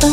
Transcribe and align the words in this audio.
pa 0.00 0.08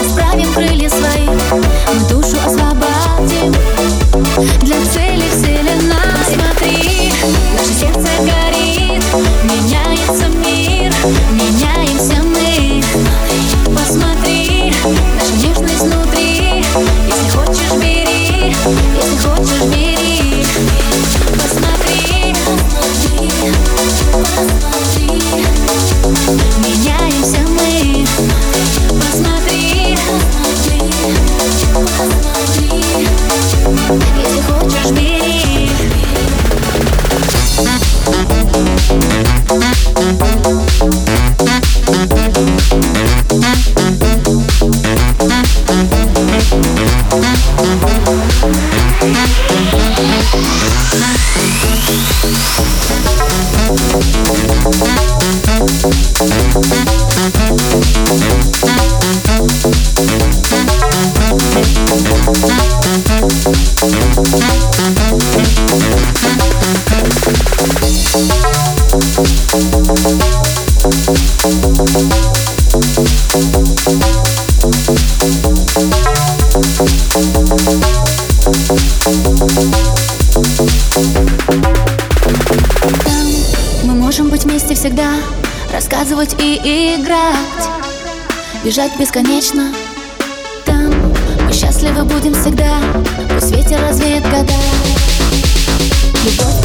расправим 0.00 0.50
крылья 0.54 0.88
рассказывать 85.80 86.36
и 86.38 86.94
играть. 86.94 87.70
Бежать 88.62 88.92
бесконечно. 88.98 89.72
Там 90.66 90.92
мы 91.46 91.52
счастливы 91.54 92.04
будем 92.04 92.34
всегда. 92.34 92.76
Пусть 93.30 93.50
ветер 93.50 93.80
развеет 93.80 94.22
года. 94.24 94.52
Любовь 96.22 96.59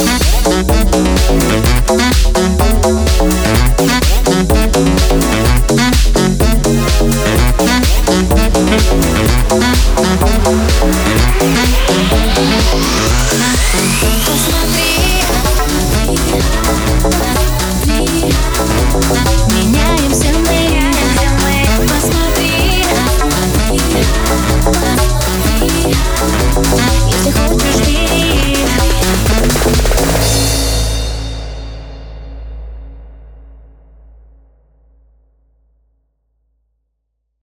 Música 0.00 1.69